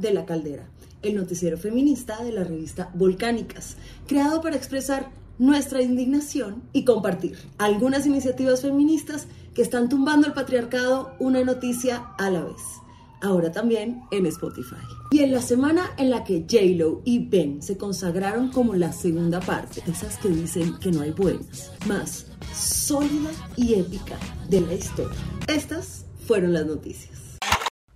[0.00, 0.68] de la Caldera,
[1.02, 3.76] el noticiero feminista de la revista Volcánicas,
[4.06, 11.14] creado para expresar nuestra indignación y compartir algunas iniciativas feministas que están tumbando el patriarcado
[11.18, 12.62] una noticia a la vez.
[13.22, 14.76] Ahora también en Spotify.
[15.10, 19.40] Y en la semana en la que J-Lo y Ben se consagraron como la segunda
[19.40, 25.18] parte, esas que dicen que no hay buenas, más sólida y épica de la historia.
[25.48, 27.38] Estas fueron las noticias.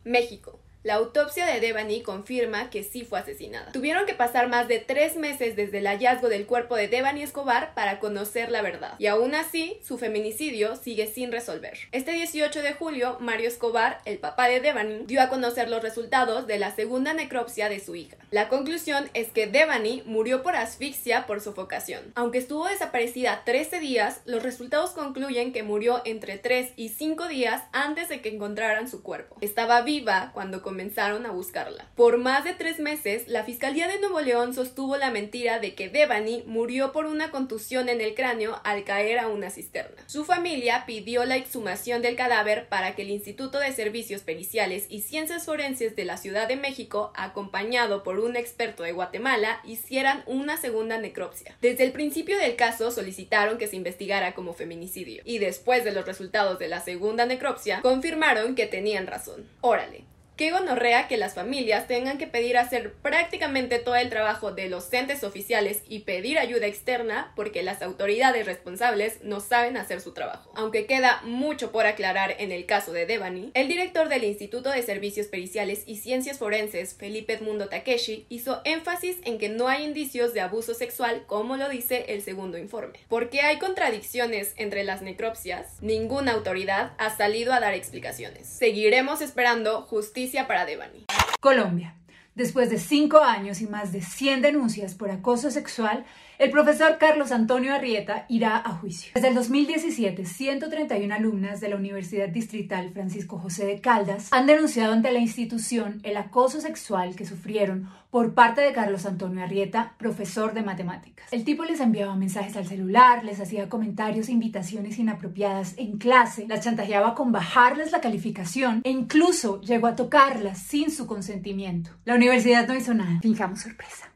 [0.04, 0.63] México.
[0.84, 3.72] La autopsia de Devani confirma que sí fue asesinada.
[3.72, 7.72] Tuvieron que pasar más de tres meses desde el hallazgo del cuerpo de Devani Escobar
[7.72, 8.92] para conocer la verdad.
[8.98, 11.78] Y aún así, su feminicidio sigue sin resolver.
[11.92, 16.46] Este 18 de julio, Mario Escobar, el papá de Devani, dio a conocer los resultados
[16.46, 18.18] de la segunda necropsia de su hija.
[18.30, 22.12] La conclusión es que Devani murió por asfixia por sofocación.
[22.14, 27.62] Aunque estuvo desaparecida 13 días, los resultados concluyen que murió entre 3 y 5 días
[27.72, 29.38] antes de que encontraran su cuerpo.
[29.40, 31.86] Estaba viva cuando comenzaron a buscarla.
[31.94, 35.88] Por más de tres meses, la Fiscalía de Nuevo León sostuvo la mentira de que
[35.88, 40.02] Devani murió por una contusión en el cráneo al caer a una cisterna.
[40.06, 45.02] Su familia pidió la exhumación del cadáver para que el Instituto de Servicios Periciales y
[45.02, 50.56] Ciencias Forenses de la Ciudad de México, acompañado por un experto de Guatemala, hicieran una
[50.56, 51.56] segunda necropsia.
[51.60, 56.04] Desde el principio del caso solicitaron que se investigara como feminicidio y después de los
[56.04, 59.48] resultados de la segunda necropsia confirmaron que tenían razón.
[59.60, 60.02] Órale,
[60.36, 64.92] Qué gonorrea que las familias tengan que pedir hacer prácticamente todo el trabajo de los
[64.92, 70.50] entes oficiales y pedir ayuda externa porque las autoridades responsables no saben hacer su trabajo.
[70.56, 74.82] Aunque queda mucho por aclarar en el caso de Devani, el director del Instituto de
[74.82, 80.34] Servicios Periciales y Ciencias Forenses, Felipe Edmundo Takeshi, hizo énfasis en que no hay indicios
[80.34, 82.98] de abuso sexual como lo dice el segundo informe.
[83.08, 88.48] Porque hay contradicciones entre las necropsias, ninguna autoridad ha salido a dar explicaciones.
[88.48, 91.04] Seguiremos esperando justicia para Devani.
[91.40, 91.94] Colombia.
[92.34, 96.04] Después de cinco años y más de 100 denuncias por acoso sexual,
[96.38, 99.12] el profesor Carlos Antonio Arrieta irá a juicio.
[99.14, 104.92] Desde el 2017, 131 alumnas de la Universidad Distrital Francisco José de Caldas han denunciado
[104.92, 110.54] ante la institución el acoso sexual que sufrieron por parte de Carlos Antonio Arrieta, profesor
[110.54, 111.26] de matemáticas.
[111.32, 116.60] El tipo les enviaba mensajes al celular, les hacía comentarios invitaciones inapropiadas en clase, las
[116.60, 121.90] chantajeaba con bajarles la calificación e incluso llegó a tocarlas sin su consentimiento.
[122.04, 123.18] La universidad no hizo nada.
[123.20, 124.12] Fijamos sorpresa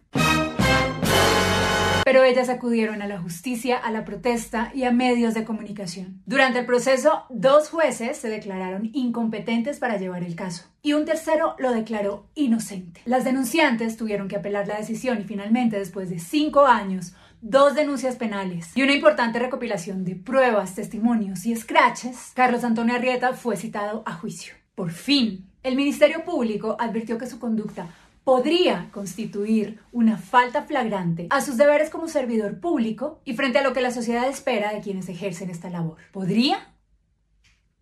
[2.08, 6.22] pero ellas acudieron a la justicia, a la protesta y a medios de comunicación.
[6.24, 11.54] Durante el proceso, dos jueces se declararon incompetentes para llevar el caso y un tercero
[11.58, 13.02] lo declaró inocente.
[13.04, 18.16] Las denunciantes tuvieron que apelar la decisión y finalmente, después de cinco años, dos denuncias
[18.16, 24.02] penales y una importante recopilación de pruebas, testimonios y scratches, Carlos Antonio Arrieta fue citado
[24.06, 24.54] a juicio.
[24.74, 27.88] Por fin, el Ministerio Público advirtió que su conducta
[28.28, 33.72] podría constituir una falta flagrante a sus deberes como servidor público y frente a lo
[33.72, 35.96] que la sociedad espera de quienes ejercen esta labor.
[36.12, 36.74] ¿Podría?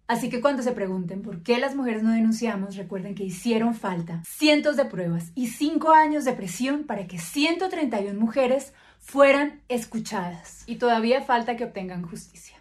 [0.07, 4.23] Así que cuando se pregunten por qué las mujeres no denunciamos, recuerden que hicieron falta
[4.25, 10.63] cientos de pruebas y cinco años de presión para que 131 mujeres fueran escuchadas.
[10.69, 12.57] Y todavía falta que obtengan justicia.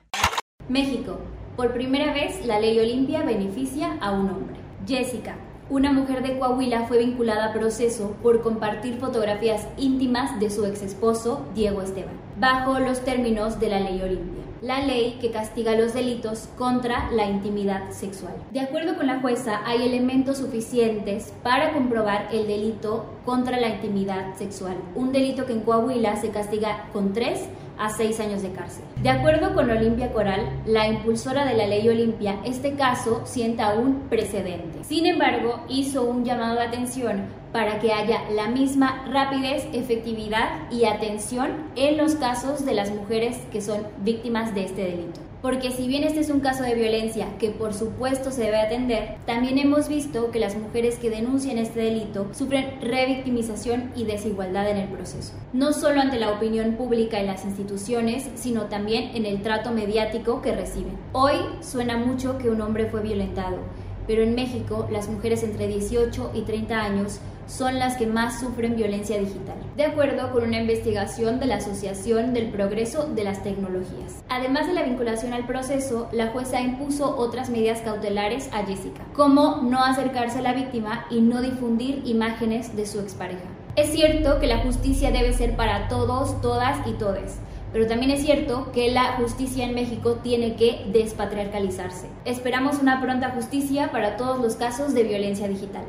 [0.69, 1.19] México.
[1.56, 4.59] Por primera vez, la ley Olimpia beneficia a un hombre.
[4.88, 5.38] Jessica,
[5.69, 10.83] una mujer de Coahuila fue vinculada a proceso por compartir fotografías íntimas de su ex
[10.83, 15.93] esposo, Diego Esteban, bajo los términos de la ley Olimpia, la ley que castiga los
[15.95, 18.35] delitos contra la intimidad sexual.
[18.51, 24.35] De acuerdo con la jueza, hay elementos suficientes para comprobar el delito contra la intimidad
[24.35, 27.45] sexual, un delito que en Coahuila se castiga con tres
[27.77, 28.83] a seis años de cárcel.
[29.01, 34.01] De acuerdo con Olimpia Coral, la impulsora de la ley Olimpia, este caso sienta un
[34.09, 34.83] precedente.
[34.83, 40.85] Sin embargo, hizo un llamado de atención para que haya la misma rapidez, efectividad y
[40.85, 45.87] atención en los casos de las mujeres que son víctimas de este delito porque si
[45.87, 49.87] bien este es un caso de violencia que por supuesto se debe atender, también hemos
[49.87, 55.34] visto que las mujeres que denuncian este delito sufren revictimización y desigualdad en el proceso,
[55.53, 60.41] no solo ante la opinión pública y las instituciones, sino también en el trato mediático
[60.41, 60.97] que reciben.
[61.11, 63.59] Hoy suena mucho que un hombre fue violentado,
[64.08, 68.75] pero en México las mujeres entre 18 y 30 años son las que más sufren
[68.75, 74.23] violencia digital, de acuerdo con una investigación de la Asociación del Progreso de las Tecnologías.
[74.29, 79.61] Además de la vinculación al proceso, la jueza impuso otras medidas cautelares a Jessica, como
[79.63, 83.45] no acercarse a la víctima y no difundir imágenes de su expareja.
[83.75, 87.39] Es cierto que la justicia debe ser para todos, todas y todes,
[87.73, 92.07] pero también es cierto que la justicia en México tiene que despatriarcalizarse.
[92.23, 95.83] Esperamos una pronta justicia para todos los casos de violencia digital.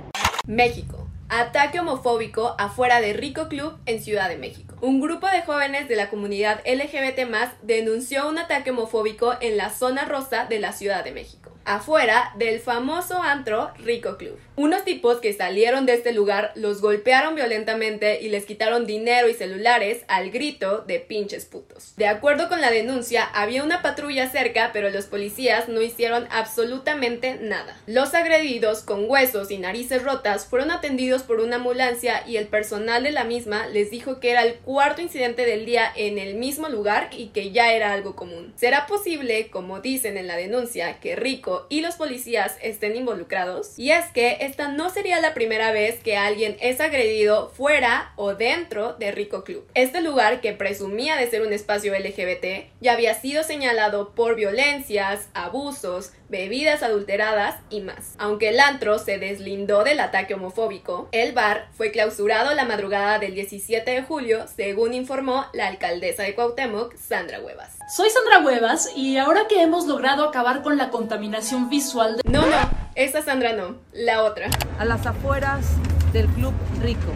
[0.49, 1.06] México.
[1.29, 4.77] Ataque homofóbico afuera de Rico Club en Ciudad de México.
[4.81, 7.29] Un grupo de jóvenes de la comunidad LGBT
[7.63, 12.61] denunció un ataque homofóbico en la zona rosa de la Ciudad de México afuera del
[12.61, 14.39] famoso antro Rico Club.
[14.55, 19.35] Unos tipos que salieron de este lugar los golpearon violentamente y les quitaron dinero y
[19.35, 21.95] celulares al grito de pinches putos.
[21.97, 27.35] De acuerdo con la denuncia, había una patrulla cerca, pero los policías no hicieron absolutamente
[27.35, 27.77] nada.
[27.87, 33.03] Los agredidos con huesos y narices rotas fueron atendidos por una ambulancia y el personal
[33.03, 36.69] de la misma les dijo que era el cuarto incidente del día en el mismo
[36.69, 38.55] lugar y que ya era algo común.
[38.57, 43.79] ¿Será posible, como dicen en la denuncia, que Rico y los policías estén involucrados.
[43.79, 48.35] Y es que esta no sería la primera vez que alguien es agredido fuera o
[48.35, 49.67] dentro de Rico Club.
[49.75, 55.29] Este lugar, que presumía de ser un espacio LGBT, ya había sido señalado por violencias,
[55.35, 58.15] abusos, bebidas adulteradas y más.
[58.19, 63.35] Aunque el antro se deslindó del ataque homofóbico, el bar fue clausurado la madrugada del
[63.35, 67.76] 17 de julio, según informó la alcaldesa de Cuauhtémoc, Sandra Huevas.
[67.89, 72.29] Soy Sandra Huevas y ahora que hemos logrado acabar con la contaminación visual de...
[72.29, 72.57] No, no,
[72.97, 74.49] esa Sandra no, la otra.
[74.81, 75.69] A las afueras
[76.13, 76.53] del Club
[76.83, 77.13] Rico.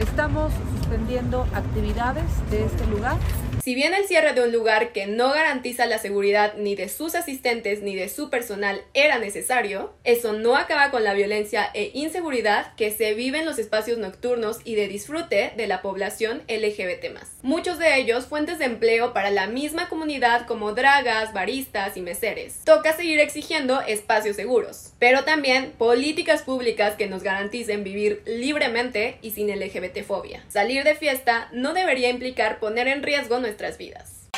[0.00, 3.18] Estamos suspendiendo actividades de este lugar
[3.62, 7.14] si bien el cierre de un lugar que no garantiza la seguridad ni de sus
[7.14, 12.74] asistentes ni de su personal era necesario, eso no acaba con la violencia e inseguridad
[12.74, 17.16] que se vive en los espacios nocturnos y de disfrute de la población LGBT.
[17.42, 22.64] Muchos de ellos fuentes de empleo para la misma comunidad como dragas, baristas y meseres.
[22.64, 29.32] Toca seguir exigiendo espacios seguros, pero también políticas públicas que nos garanticen vivir libremente y
[29.32, 30.44] sin LGBT fobia.
[30.46, 34.28] Salir de fiesta no debería implicar poner en riesgo nuestra nuestras vidas.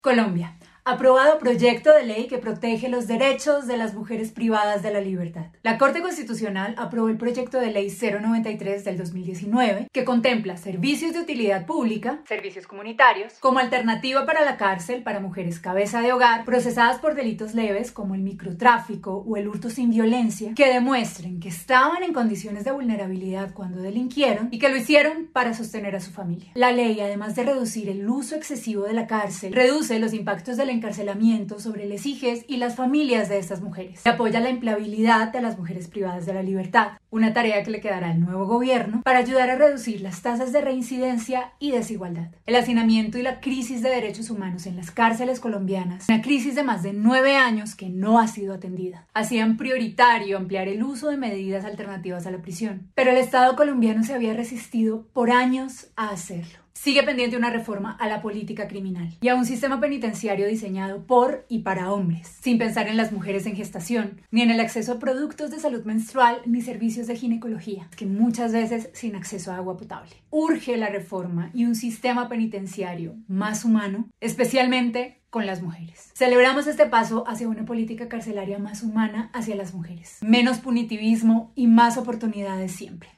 [0.00, 5.00] Colombia aprobado proyecto de ley que protege los derechos de las mujeres privadas de la
[5.00, 5.46] libertad.
[5.62, 11.20] La Corte Constitucional aprobó el proyecto de ley 093 del 2019 que contempla servicios de
[11.20, 16.98] utilidad pública, servicios comunitarios, como alternativa para la cárcel para mujeres cabeza de hogar procesadas
[16.98, 22.02] por delitos leves como el microtráfico o el hurto sin violencia que demuestren que estaban
[22.02, 26.50] en condiciones de vulnerabilidad cuando delinquieron y que lo hicieron para sostener a su familia.
[26.54, 30.66] La ley, además de reducir el uso excesivo de la cárcel, reduce los impactos de
[30.66, 34.06] la encarcelamiento sobre les hijes y las familias de estas mujeres.
[34.06, 38.10] apoya la empleabilidad de las mujeres privadas de la libertad, una tarea que le quedará
[38.10, 42.28] al nuevo gobierno para ayudar a reducir las tasas de reincidencia y desigualdad.
[42.46, 46.62] El hacinamiento y la crisis de derechos humanos en las cárceles colombianas, una crisis de
[46.62, 51.16] más de nueve años que no ha sido atendida, hacían prioritario ampliar el uso de
[51.16, 52.90] medidas alternativas a la prisión.
[52.94, 57.96] Pero el Estado colombiano se había resistido por años a hacerlo sigue pendiente una reforma
[57.98, 62.58] a la política criminal y a un sistema penitenciario diseñado por y para hombres, sin
[62.58, 66.42] pensar en las mujeres en gestación, ni en el acceso a productos de salud menstrual
[66.44, 70.10] ni servicios de ginecología, que muchas veces sin acceso a agua potable.
[70.28, 76.10] Urge la reforma y un sistema penitenciario más humano, especialmente con las mujeres.
[76.14, 81.66] Celebramos este paso hacia una política carcelaria más humana hacia las mujeres, menos punitivismo y
[81.66, 83.08] más oportunidades siempre.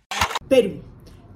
[0.49, 0.85] Perú.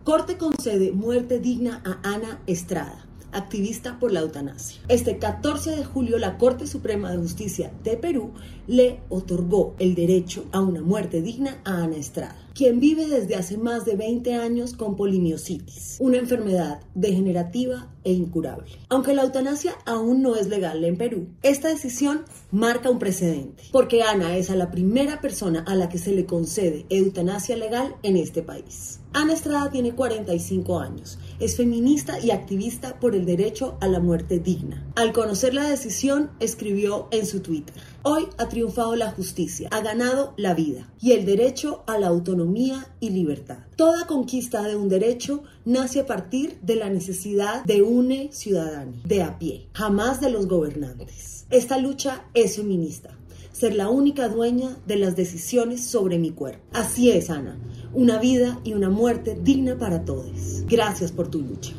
[0.04, 4.80] Corte concede muerte digna a Ana Estrada, activista por la eutanasia.
[4.88, 8.32] Este 14 de julio la Corte Suprema de Justicia de Perú
[8.66, 13.56] le otorgó el derecho a una muerte digna a Ana Estrada quien vive desde hace
[13.56, 18.70] más de 20 años con polimiositis, una enfermedad degenerativa e incurable.
[18.90, 24.02] Aunque la eutanasia aún no es legal en Perú, esta decisión marca un precedente, porque
[24.02, 28.18] Ana es a la primera persona a la que se le concede eutanasia legal en
[28.18, 29.00] este país.
[29.14, 34.38] Ana Estrada tiene 45 años, es feminista y activista por el derecho a la muerte
[34.38, 34.86] digna.
[34.96, 40.32] Al conocer la decisión, escribió en su Twitter, Hoy ha triunfado la justicia, ha ganado
[40.38, 43.58] la vida y el derecho a la autonomía y libertad.
[43.76, 49.22] Toda conquista de un derecho nace a partir de la necesidad de un ciudadano, de
[49.22, 51.44] a pie, jamás de los gobernantes.
[51.50, 53.10] Esta lucha es feminista,
[53.52, 56.64] ser la única dueña de las decisiones sobre mi cuerpo.
[56.72, 57.58] Así es, Ana,
[57.92, 60.64] una vida y una muerte digna para todos.
[60.66, 61.74] Gracias por tu lucha.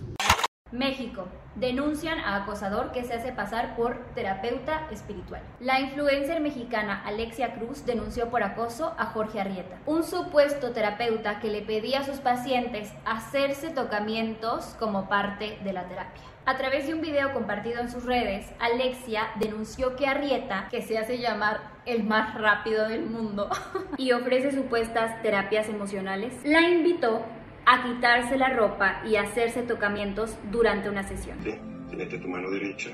[0.72, 1.28] México.
[1.56, 5.42] Denuncian a acosador que se hace pasar por terapeuta espiritual.
[5.60, 11.50] La influencer mexicana Alexia Cruz denunció por acoso a Jorge Arrieta, un supuesto terapeuta que
[11.50, 16.24] le pedía a sus pacientes hacerse tocamientos como parte de la terapia.
[16.46, 20.98] A través de un video compartido en sus redes, Alexia denunció que Arrieta, que se
[20.98, 23.50] hace llamar el más rápido del mundo
[23.98, 27.24] y ofrece supuestas terapias emocionales, la invitó
[27.72, 31.38] a quitarse la ropa y hacerse tocamientos durante una sesión.
[31.42, 31.58] Sí,
[31.96, 32.90] mete tu mano derecha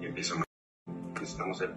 [0.00, 0.46] y empieza a...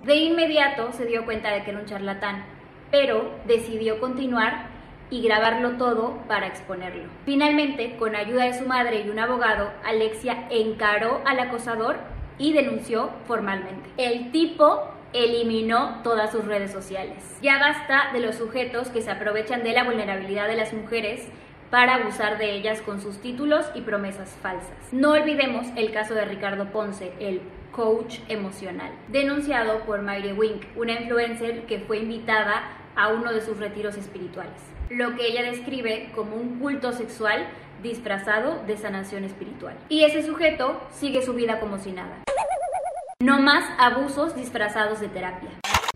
[0.05, 2.45] De inmediato se dio cuenta de que era un charlatán,
[2.89, 4.69] pero decidió continuar
[5.09, 7.09] y grabarlo todo para exponerlo.
[7.25, 11.97] Finalmente, con ayuda de su madre y un abogado, Alexia encaró al acosador
[12.37, 13.89] y denunció formalmente.
[13.97, 17.23] El tipo eliminó todas sus redes sociales.
[17.41, 21.27] Ya basta de los sujetos que se aprovechan de la vulnerabilidad de las mujeres
[21.69, 24.71] para abusar de ellas con sus títulos y promesas falsas.
[24.91, 30.93] No olvidemos el caso de Ricardo Ponce, el coach emocional, denunciado por Mayre Wink, una
[30.93, 32.63] influencer que fue invitada
[32.95, 37.47] a uno de sus retiros espirituales, lo que ella describe como un culto sexual
[37.83, 39.77] disfrazado de sanación espiritual.
[39.87, 42.23] Y ese sujeto sigue su vida como si nada.
[43.21, 45.49] No más abusos disfrazados de terapia.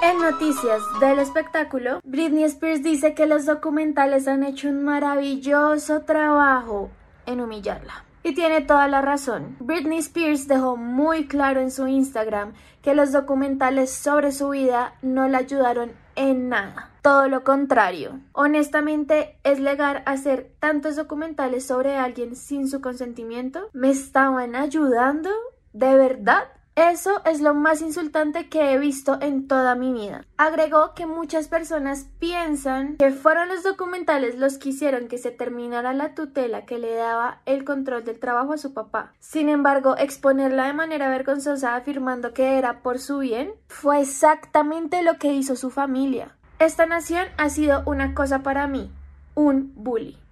[0.01, 6.89] En noticias del espectáculo, Britney Spears dice que los documentales han hecho un maravilloso trabajo
[7.25, 8.05] en humillarla.
[8.23, 9.55] Y tiene toda la razón.
[9.59, 15.27] Britney Spears dejó muy claro en su Instagram que los documentales sobre su vida no
[15.27, 16.91] la ayudaron en nada.
[17.01, 18.19] Todo lo contrario.
[18.31, 23.69] Honestamente, es legal hacer tantos documentales sobre alguien sin su consentimiento.
[23.73, 25.29] ¿Me estaban ayudando?
[25.73, 26.45] ¿De verdad?
[26.75, 30.25] Eso es lo más insultante que he visto en toda mi vida.
[30.35, 35.93] Agregó que muchas personas piensan que fueron los documentales los que hicieron que se terminara
[35.93, 39.13] la tutela que le daba el control del trabajo a su papá.
[39.19, 45.17] Sin embargo, exponerla de manera vergonzosa afirmando que era por su bien fue exactamente lo
[45.17, 46.35] que hizo su familia.
[46.59, 48.91] Esta nación ha sido una cosa para mí,
[49.33, 50.24] un bully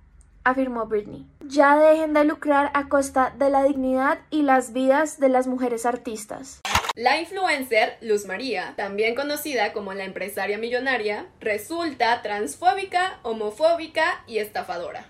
[0.43, 1.25] afirmó Britney.
[1.41, 5.85] Ya dejen de lucrar a costa de la dignidad y las vidas de las mujeres
[5.85, 6.61] artistas.
[6.95, 15.07] La influencer Luz María, también conocida como la empresaria millonaria, resulta transfóbica, homofóbica y estafadora.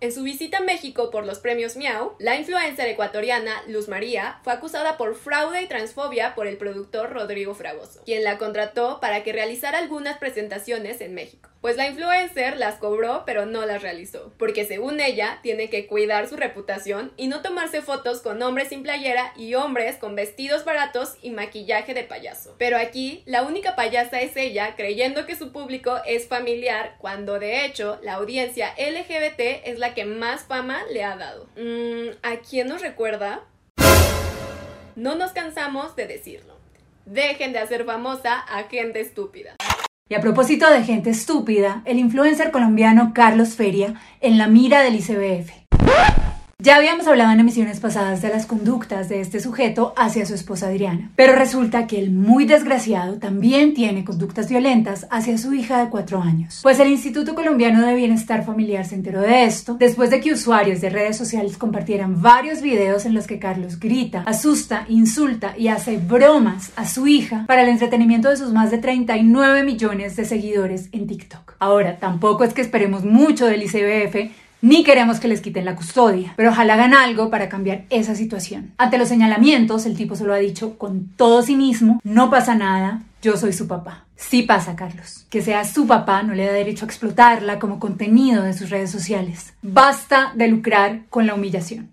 [0.00, 4.52] En su visita a México por los premios Miau, la influencer ecuatoriana Luz María fue
[4.52, 9.32] acusada por fraude y transfobia por el productor Rodrigo Fragoso, quien la contrató para que
[9.32, 11.50] realizara algunas presentaciones en México.
[11.60, 16.28] Pues la influencer las cobró pero no las realizó, porque según ella tiene que cuidar
[16.28, 21.16] su reputación y no tomarse fotos con hombres sin playera y hombres con vestidos baratos
[21.20, 22.54] y maquillaje de payaso.
[22.58, 27.64] Pero aquí la única payasa es ella creyendo que su público es familiar cuando de
[27.64, 31.46] hecho la audiencia LGBT es la que más fama le ha dado.
[31.56, 33.42] Mm, ¿A quién nos recuerda?
[34.96, 36.58] No nos cansamos de decirlo.
[37.04, 39.56] Dejen de hacer famosa a gente estúpida.
[40.08, 44.96] Y a propósito de gente estúpida, el influencer colombiano Carlos Feria en la mira del
[44.96, 45.52] ICBF.
[46.60, 50.66] Ya habíamos hablado en emisiones pasadas de las conductas de este sujeto hacia su esposa
[50.66, 55.88] Adriana, pero resulta que el muy desgraciado también tiene conductas violentas hacia su hija de
[55.88, 56.58] cuatro años.
[56.64, 60.80] Pues el Instituto Colombiano de Bienestar Familiar se enteró de esto después de que usuarios
[60.80, 65.98] de redes sociales compartieran varios videos en los que Carlos grita, asusta, insulta y hace
[65.98, 70.88] bromas a su hija para el entretenimiento de sus más de 39 millones de seguidores
[70.90, 71.54] en TikTok.
[71.60, 76.34] Ahora, tampoco es que esperemos mucho del ICBF ni queremos que les quiten la custodia,
[76.36, 78.72] pero ojalá hagan algo para cambiar esa situación.
[78.78, 83.36] Ante los señalamientos, el tipo solo ha dicho con todo cinismo, no pasa nada, yo
[83.36, 84.04] soy su papá.
[84.16, 85.26] Sí pasa, Carlos.
[85.30, 88.90] Que sea su papá no le da derecho a explotarla como contenido de sus redes
[88.90, 89.54] sociales.
[89.62, 91.92] Basta de lucrar con la humillación.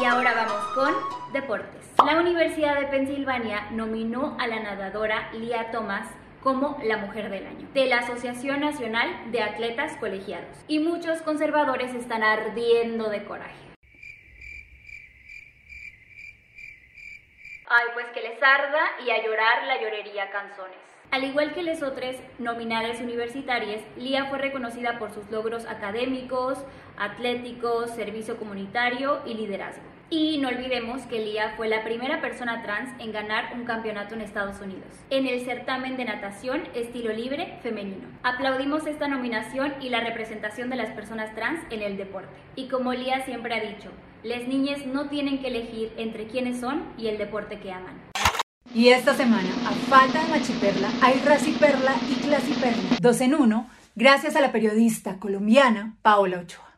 [0.00, 1.80] Y ahora vamos con deportes.
[2.04, 6.06] La Universidad de Pensilvania nominó a la nadadora Lia Thomas
[6.42, 10.56] como la Mujer del Año, de la Asociación Nacional de Atletas Colegiados.
[10.68, 13.70] Y muchos conservadores están ardiendo de coraje.
[17.72, 20.99] Ay, pues que les arda y a llorar la llorería canzones.
[21.10, 26.58] Al igual que les otras nominales universitarias, Lía fue reconocida por sus logros académicos,
[26.96, 29.82] atléticos, servicio comunitario y liderazgo.
[30.08, 34.20] Y no olvidemos que Lía fue la primera persona trans en ganar un campeonato en
[34.20, 38.06] Estados Unidos, en el certamen de natación estilo libre femenino.
[38.22, 42.28] Aplaudimos esta nominación y la representación de las personas trans en el deporte.
[42.54, 43.90] Y como Lía siempre ha dicho,
[44.22, 48.09] las niñas no tienen que elegir entre quiénes son y el deporte que aman.
[48.72, 52.98] Y esta semana, a falta de machiperla, hay raciperla y clasiperla.
[53.00, 56.70] Dos en uno, gracias a la periodista colombiana Paola Ochoa.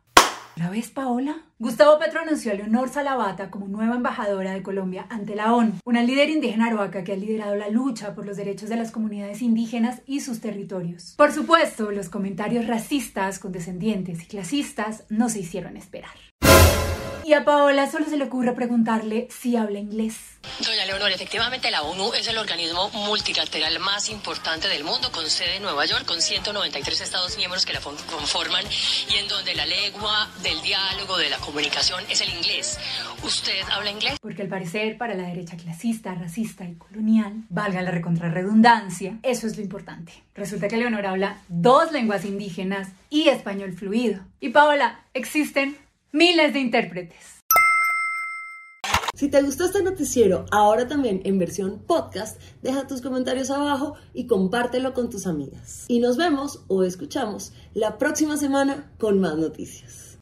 [0.57, 1.37] ¿La ves, Paola?
[1.59, 6.03] Gustavo Petro anunció a Leonor Salavata como nueva embajadora de Colombia ante la ONU, una
[6.03, 10.03] líder indígena aroaca que ha liderado la lucha por los derechos de las comunidades indígenas
[10.07, 11.15] y sus territorios.
[11.17, 16.17] Por supuesto, los comentarios racistas, condescendientes y clasistas no se hicieron esperar.
[17.25, 20.17] Y a Paola solo se le ocurre preguntarle si habla inglés.
[20.59, 25.57] Doña Leonor, efectivamente la ONU es el organismo multilateral más importante del mundo, con sede
[25.57, 28.65] en Nueva York, con 193 Estados miembros que la conforman
[29.09, 32.79] y en donde la lengua del diálogo, de la comunicación es el inglés.
[33.23, 34.19] ¿Usted habla inglés?
[34.21, 39.57] Porque al parecer para la derecha clasista, racista y colonial, valga la recontrarredundancia, eso es
[39.57, 40.13] lo importante.
[40.35, 44.25] Resulta que Leonor habla dos lenguas indígenas y español fluido.
[44.41, 45.77] Y Paola, existen
[46.13, 47.43] miles de intérpretes.
[49.15, 54.27] Si te gustó este noticiero, ahora también en versión podcast, deja tus comentarios abajo y
[54.27, 55.85] compártelo con tus amigas.
[55.87, 60.19] Y nos vemos o escuchamos la próxima semana con más noticias.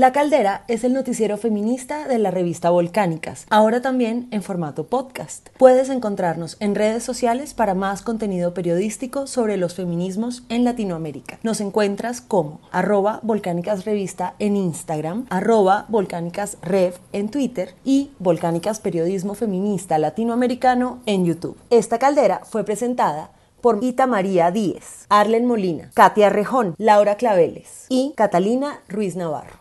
[0.00, 5.50] La Caldera es el noticiero feminista de la revista Volcánicas, ahora también en formato podcast.
[5.58, 11.38] Puedes encontrarnos en redes sociales para más contenido periodístico sobre los feminismos en Latinoamérica.
[11.42, 18.80] Nos encuentras como arroba Volcánicas Revista en Instagram, arroba Volcánicas Rev en Twitter y Volcánicas
[18.80, 21.58] Periodismo Feminista Latinoamericano en YouTube.
[21.68, 28.14] Esta caldera fue presentada por Ita María Díez, Arlen Molina, Katia Rejón, Laura Claveles y
[28.16, 29.58] Catalina Ruiz Navarro.